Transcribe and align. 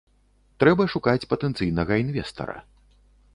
Трэба 0.63 0.87
шукаць 0.93 1.29
патэнцыйнага 1.33 1.99
інвестара. 2.05 2.57